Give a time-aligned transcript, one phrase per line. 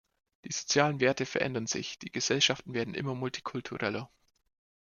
[0.45, 4.09] Die sozialen Werte verändern sich, die Gesellschaften werden immer multikultureller.